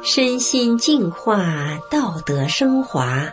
[0.00, 1.44] 身心净化，
[1.90, 3.28] 道德升华。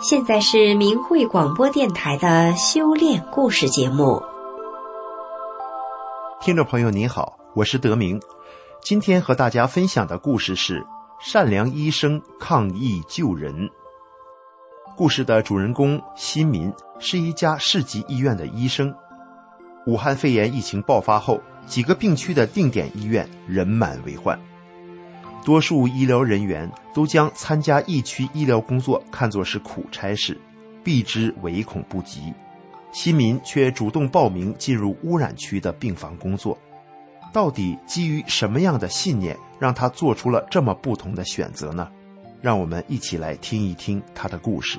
[0.00, 4.22] 现在是明慧广播电台的修炼故事节目。
[6.40, 8.20] 听众朋友您好，我是德明。
[8.80, 10.86] 今天和大家分享的故事是
[11.20, 13.68] 善良医生抗疫救人。
[14.96, 18.94] 故事的主人公新民是一家市级医院的医生。
[19.86, 24.38] 武汉肺炎疫情爆发后，几个病区的定点医院人满为患，
[25.44, 30.38] 多数医疗人员都将参加疫区医疗工作看作是苦差事，
[30.84, 32.32] 避之唯恐不及。
[32.92, 36.58] 新民却主动报名进入污染区的病房工作，
[37.32, 41.88] 到底基于什么样的信念，让他做出了这么不同的选择呢？
[42.40, 44.78] 让我们一起来听一听他的故事。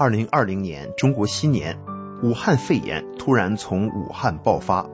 [0.00, 1.78] 二零二零年中国新年，
[2.22, 4.88] 武汉肺炎突然从武汉爆发，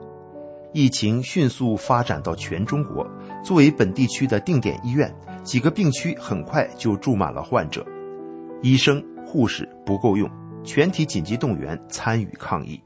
[0.73, 3.09] 疫情迅速发展到全中国。
[3.41, 5.09] 作为本地区的定点医院，
[5.45, 7.87] 几个病区很快就住满了患者，
[8.61, 10.29] 医生、护士不够用，
[10.61, 12.77] 全体紧急动员参与抗疫。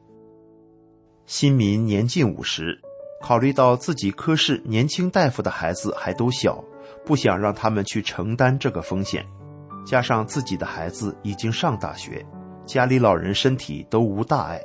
[1.26, 2.80] 新民年近五十，
[3.20, 6.64] 考虑到自己科室年轻大夫的孩子还都小，
[7.04, 9.26] 不想让他们去承担这个风险。
[9.86, 12.26] 加上自己的孩子已经上大学，
[12.66, 14.62] 家里老人身体都无大碍，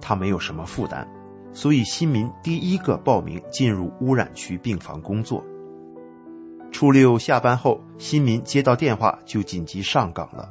[0.00, 1.06] 他没有什么负担，
[1.52, 5.44] 所以新民第一个报名进入污染区病房工作。
[6.72, 10.48] 初六下班后，新民接到电话就紧急上岗了，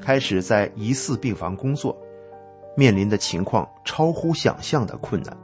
[0.00, 1.96] 开始在疑似病房工作，
[2.76, 5.34] 面临的情况超乎想象的困难，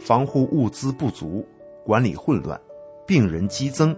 [0.00, 1.46] 防护物资不足，
[1.84, 2.60] 管理混乱，
[3.06, 3.96] 病人激增，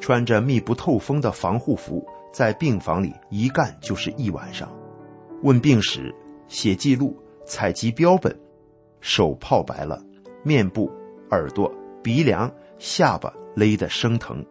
[0.00, 2.06] 穿着密不透风的防护服。
[2.32, 4.70] 在病房里一干就是一晚上，
[5.42, 6.14] 问病史、
[6.48, 7.16] 写记录、
[7.46, 8.38] 采集标本，
[9.00, 9.98] 手泡白了，
[10.42, 10.90] 面部、
[11.30, 11.72] 耳朵、
[12.02, 14.44] 鼻梁、下巴勒得生疼，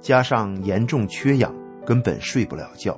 [0.00, 1.52] 加上严重缺氧，
[1.84, 2.96] 根本睡不了觉。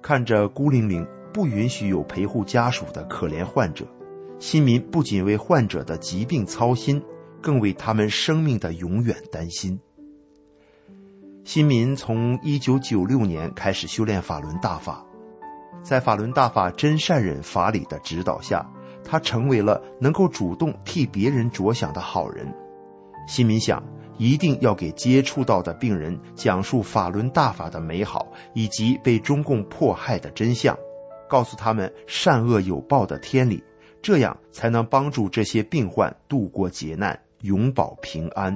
[0.00, 3.84] 看着孤零零、不允许有陪护家属的可怜患者，
[4.38, 7.02] 新民不仅为患者的疾病操心，
[7.42, 9.76] 更为他们生命的永远担心。
[11.48, 15.02] 新民从一九九六年开始修炼法轮大法，
[15.82, 18.62] 在法轮大法真善忍法理的指导下，
[19.02, 22.54] 他成为了能够主动替别人着想的好人。
[23.26, 23.82] 新民想，
[24.18, 30.76] 一定要给接触到的病人讲述法轮大法的美好，以及被中共迫害的真相，
[31.30, 33.64] 告诉他们善恶有报的天理，
[34.02, 38.54] 这样才能帮助这些病患度过劫难，永保平安。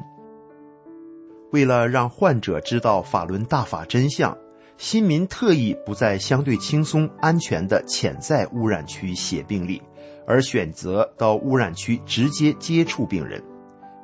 [1.52, 4.36] 为了让患者知道法轮大法真相，
[4.78, 9.80] 新民特意不在相对轻松、安全的潜在污染区写病历，
[10.26, 13.42] 而选择到污染区直接接触病人，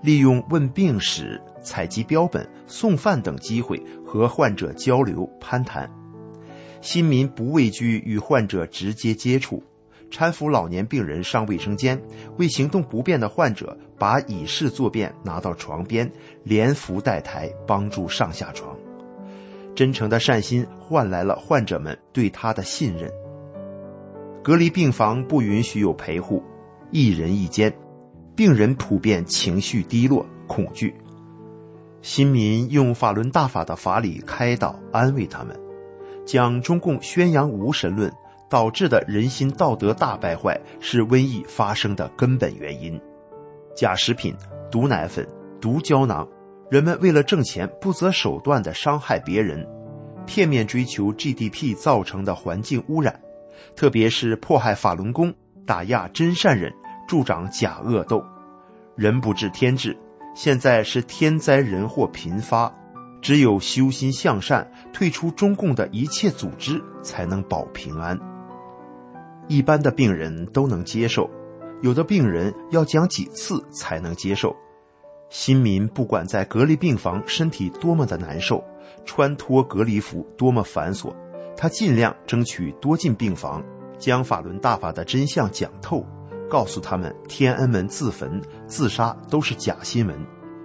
[0.03, 5.91] 利用问病史、采集标本、送饭等机会和患者交流攀谈。
[6.83, 9.63] 新民不畏惧与患者直接接触。
[10.11, 12.01] 搀扶老年病人上卫生间，
[12.39, 16.11] 为行动不便的患者把椅式坐便拿到床边，
[16.45, 18.77] 连扶带抬帮助上下床。
[19.75, 23.13] 真诚的善心换来了患者们对他的信任。
[24.43, 26.43] 隔离病房不允许有陪护，
[26.91, 27.73] 一人一间，
[28.35, 30.95] 病人普遍情绪低落、恐惧。
[32.01, 35.55] 新民用法轮大法的法理开导安慰他们，
[36.25, 38.11] 将中共宣扬无神论。
[38.49, 43.01] 导致的人心道德大败坏是瘟疫发生的根本原因。
[43.77, 44.35] 假食品、
[44.71, 45.27] 毒奶粉、
[45.61, 46.27] 毒胶囊，
[46.71, 49.67] 人们为了挣钱不择手段地伤害别人，
[50.27, 53.21] 片面追求 GDP 造成的环境污染，
[53.77, 55.33] 特别是迫害法轮功、
[55.65, 56.73] 打压真善人、
[57.07, 58.25] 助长假恶斗，
[58.97, 59.97] 人不治天治。
[60.35, 62.73] 现在是天灾人祸频发，
[63.21, 68.19] 只有修心向善，退出中共的一切组织，才能保平安。
[69.49, 71.29] 一般的病人都能接受，
[71.83, 74.55] 有的病人要讲几次才能接受。
[75.31, 78.63] 新民不管在隔离病房身体多么的难受，
[79.05, 81.15] 穿脱隔离服多么繁琐，
[81.57, 83.65] 他尽量争取多进病房，
[83.99, 86.05] 将法轮大法的真相讲透，
[86.49, 90.17] 告诉他们天安门自焚、自杀都是假新闻，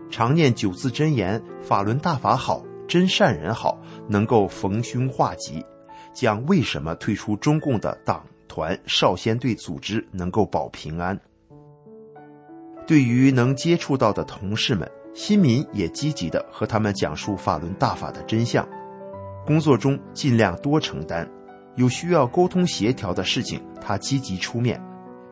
[0.10, 3.78] 常念九字真言，法轮大法好，真善人好，
[4.08, 5.66] 能够逢凶化吉，
[6.14, 8.26] 讲为什么退出中共的党。
[8.54, 11.20] 团少先队组织能够保平安。
[12.86, 18.64] 对于能接触到的同事们，新民也积极的和他们讲述法轮大法的真相。
[19.44, 21.28] 工作中尽量多承担，
[21.78, 24.78] 有需要沟通协调的事情，他积极出面；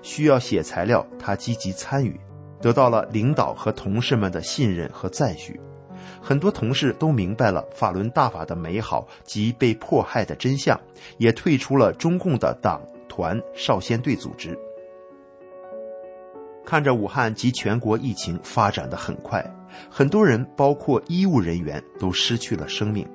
[0.01, 2.19] 需要写材料，他积极参与，
[2.59, 5.61] 得到了领导和同事们的信任和赞许。
[6.19, 10.79] 很多同事都明白了法轮大法的美好及被迫害的真相，
[11.19, 14.57] 也退出了中共的党团少先队组织。
[16.65, 19.43] 看着武汉及全国疫情发展的很快，
[19.89, 23.05] 很多人，包括医务人员，都失去了生命，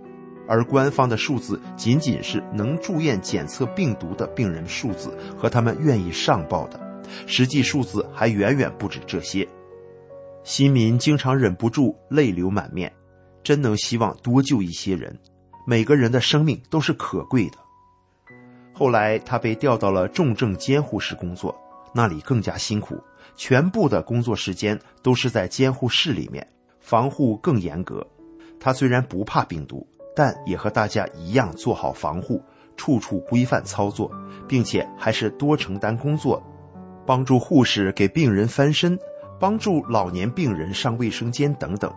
[0.46, 6.78] 而官方的数字仅仅是能住院检测病毒的病人数字和他们愿意上报的，
[7.26, 9.48] 实际数字还远远不止这些。
[10.42, 12.92] 新民经常忍不住泪流满面，
[13.42, 15.18] 真能希望多救一些人。
[15.66, 17.65] 每个人的生命都是可贵的。
[18.78, 21.58] 后来他被调到了重症监护室工作，
[21.94, 23.02] 那里更加辛苦，
[23.34, 26.46] 全部的工作时间都是在监护室里面，
[26.78, 28.06] 防护更严格。
[28.60, 32.42] 他虽然不怕病毒，但也和大家一样做好防护，
[32.76, 34.12] 处处规范操作，
[34.46, 36.42] 并且还是多承担工作，
[37.06, 38.98] 帮助护士给病人翻身。
[39.38, 41.94] 帮助老年病人上卫生间等等，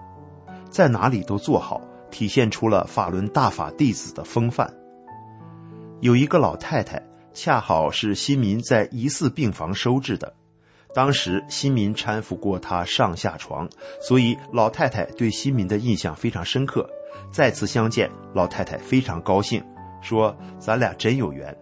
[0.70, 1.80] 在哪里都做好，
[2.12, 4.70] 体现出了法轮大法弟子的风范。
[6.01, 7.01] 有一个老太太，
[7.34, 10.34] 恰好是新民在疑似病房收治的，
[10.94, 13.68] 当时新民搀扶过她上下床，
[14.01, 16.90] 所以老太太对新民的印象非常深刻。
[17.31, 19.62] 再次相见，老太太非常高兴，
[20.01, 21.54] 说：“咱俩真有缘。”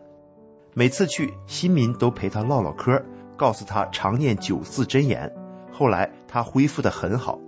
[0.75, 3.04] 每次去，新民都陪她唠唠嗑，
[3.36, 5.31] 告诉她常念九字真言。
[5.72, 7.40] 后来他恢复得很好，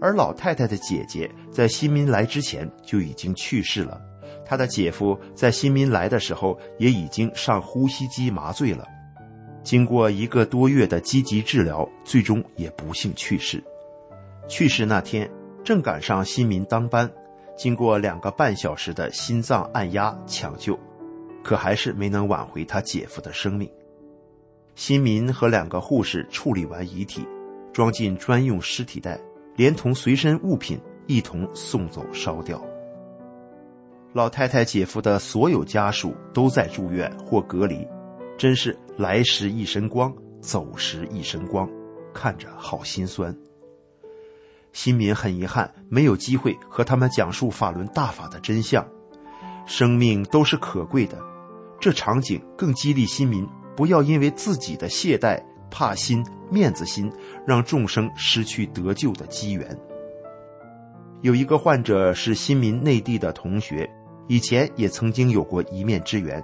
[0.00, 3.98] 而老太太的姐姐在新民来之前就已经去世了。
[4.48, 8.86] 他的姐夫在新民来的时候也已经上呼吸机麻醉了，
[9.62, 13.62] 经过一个多月的积极治疗，最终也不幸去世。
[14.48, 15.30] 去世那天
[15.62, 17.08] 正赶上新民当班，
[17.56, 20.78] 经过两个半小时的心脏按压抢救，
[21.44, 23.70] 可还是没能挽回他姐夫的生命。
[24.74, 27.26] 新民和两个护士处理完遗体。
[27.70, 29.20] 装进专用尸体袋，
[29.54, 32.60] 连同随身物品一同送走烧掉。
[34.18, 37.86] 老太太姐夫的所有家属都在住院或隔离，
[38.36, 41.70] 真是来时一身光，走时一身光，
[42.12, 43.32] 看着好心酸。
[44.72, 48.84] 新民很遗憾没有机会和他们讲述法轮大法的真相，
[49.66, 51.16] 生命都是可贵的。
[51.78, 55.40] 这场景更激励新民不要因为自己的懈怠。
[55.70, 57.12] 怕心、面子心，
[57.46, 59.78] 让众生失去得救的机缘。
[61.20, 63.88] 有一个患者是新民内地的同学，
[64.28, 66.42] 以前也曾经有过一面之缘。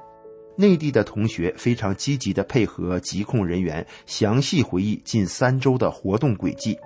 [0.56, 6.78] 内地的同学非常积极地配合疾控人员，详细回忆近三周的活动轨迹。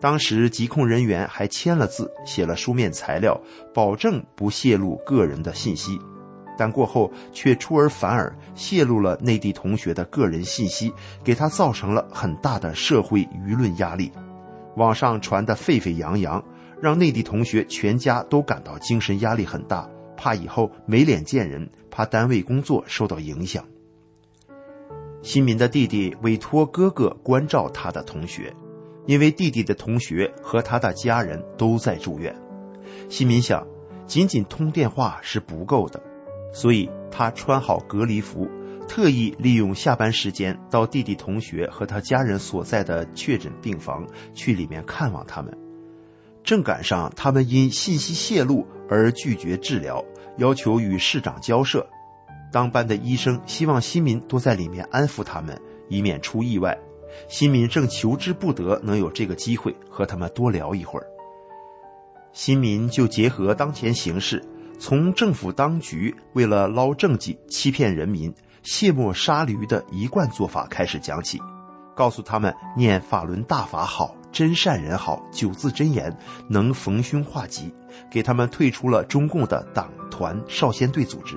[0.00, 3.40] 当时疾控人员还签了字，写了书面材料，
[3.72, 5.96] 保证不泄露个人的信息。
[6.58, 10.92] 但过后却出尔反尔，泄露了内地同学的个人信息，
[11.22, 14.10] 给他造成了很大的社会舆论压力。
[14.76, 16.44] 网上传得沸沸扬扬，
[16.80, 23.64] 让内地同学全家都感到精神压力很大，怕以后没脸见人，怕单位工作受到影响。
[25.22, 28.52] 新民的弟弟委托哥哥关照他的同学，
[29.06, 32.34] 因为弟弟的同学和他的家人都在住院。
[33.08, 33.66] 新民想，
[34.06, 36.02] 仅仅通电话是不够的。
[36.52, 38.46] 所以他穿好隔离服，
[38.86, 45.56] 特意利用下班时间到弟弟同学和他家人所在的确诊病房去里面看望他们。
[46.44, 50.04] 正赶上他们因信息泄露而拒绝治疗，
[50.38, 51.86] 要求与市长交涉。
[52.52, 55.58] 当班的医生希望新民多在里面安抚他们，
[55.88, 56.78] 以免出意外。
[57.28, 61.06] 新民正求之不得，能有这个机会和他们多聊一会儿。
[62.32, 64.42] 新民就结合当前形势。
[64.78, 68.34] 从政府当局为了捞政绩、欺骗人民、
[68.64, 71.40] 卸磨杀驴的一贯做法开始讲起，
[71.94, 76.16] 告诉他们念法轮大法好、真善人好九字真言
[76.48, 77.72] 能逢凶化吉，
[78.10, 81.36] 给他们退出了中共的党团少先队组织。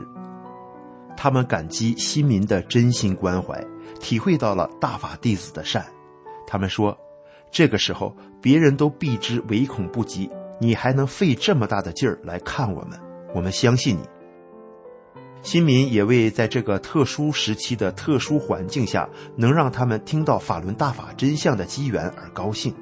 [1.18, 3.62] 他们感激新民的真心关怀，
[4.00, 5.86] 体会到了大法弟子的善。
[6.48, 6.98] 他们说
[7.52, 13.00] ：“这个时候别人都避之唯恐不及，你还能费这么大的劲儿来看我们。”
[13.36, 14.02] 我们相信你。
[15.42, 22.74] 新民也为在这个特殊时期的特殊环境下，能让他们听到法轮大法真相的机缘而高兴。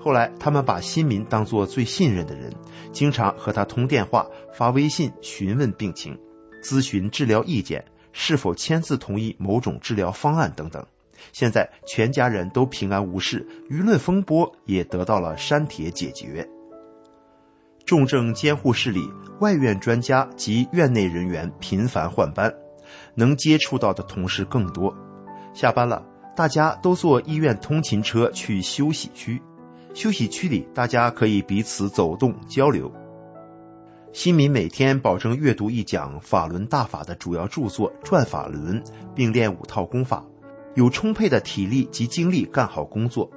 [0.00, 2.52] 后来，他们把新民当作最信任的人，
[2.92, 6.18] 经常和他通电话、发微信询问病情，
[6.62, 10.84] 咨询治疗意见，是否签字同意某种治疗方案等等。
[11.32, 16.48] 现在全家人都平安无事，舆论风波也得到了删帖解决。
[17.84, 22.54] 重症监护室里，外院专家及院内人员频繁换班，
[23.14, 24.94] 能接触到的同事更多。
[25.52, 29.42] 下班了，大家都坐医院通勤车去休息区，
[29.98, 32.88] 休息区里大家可以彼此走动交流。
[34.12, 38.80] 新民每天保证阅读一讲法轮大法的主要著作《转法轮》，
[39.12, 40.24] 并练五套功法，
[40.76, 43.28] 有充沛的体力及精力干好工作。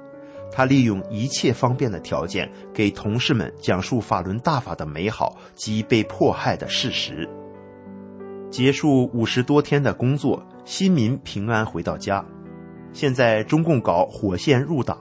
[0.52, 7.28] 他利用一切方便的条件，给同事们讲述法轮大法的美好及被迫害的事实。
[8.52, 12.24] 结束五十多天的工作，新民平安回到家。
[12.92, 14.96] 现在中共搞火线入党。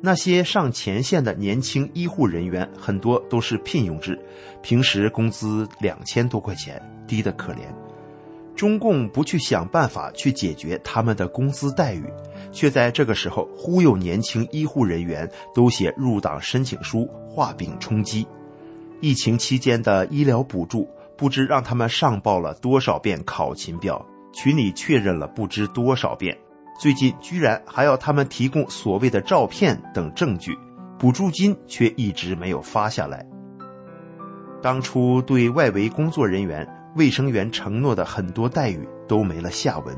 [0.00, 4.18] 那些上前线的年轻医护人员很多都是聘用制，
[4.62, 7.60] 平时工资两千多块钱，低得可怜。
[8.54, 12.04] 中共不去想办法去解决他们的工资待遇，
[12.52, 18.26] 却在这个时候忽悠年轻医护人员都写入党申请书，画饼充饥。
[19.02, 20.88] 疫情期间的医疗补助，
[21.18, 26.34] 不知让他们上报了多少遍考勤表，群里确认了不知多少遍。
[26.78, 30.56] 最近居然还要他们提供所谓的照片等证据，
[30.98, 33.26] 补助金却一直没有发下来。
[34.62, 36.66] 当初对外围工作人员、
[36.96, 39.96] 卫生员承诺的很多待遇都没了下文。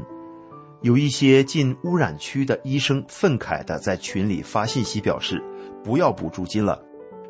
[0.82, 5.42] 有一些进污染区的医生愤慨地在群里发信息表示
[5.82, 6.80] ：“不要补助金了，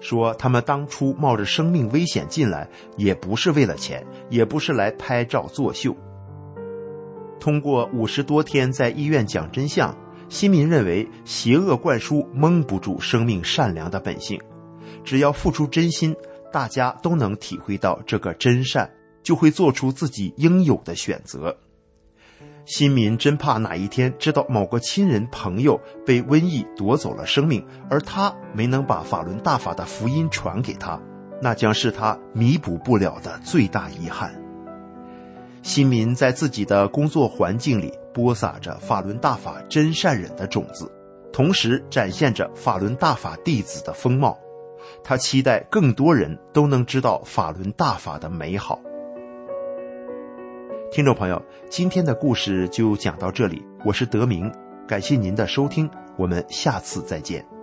[0.00, 5.96] 说他们当初冒着生命危险进来，也不是为了钱，也不是来拍照作秀。”
[7.40, 9.96] 通过五十多天在医院讲真相，
[10.28, 14.40] 新民认为邪恶灌输蒙不住生命善良的本性。
[15.04, 16.14] 只要付出真心，
[16.52, 18.90] 大家都能体会到这个真善，
[19.22, 21.56] 就会做出自己应有的选择。
[22.66, 31.00] 新民真怕哪一天知道某个亲人朋友被瘟疫夺走了生命，而他没能把法轮大法的福音传给他，
[31.40, 34.34] 那将是他弥补不了的最大遗憾。
[35.62, 40.90] 新民在自己的工作环境里播撒着法轮大法真善忍的种子，
[41.32, 44.38] 同时展现着法轮大法弟子的风貌。
[45.04, 48.80] 他期待更多人都能知道法轮大法的美好。
[50.90, 54.50] 听众朋友，今天的故事就讲到这里，我是德明，
[54.86, 57.57] 感谢您的收听，我们下次再见。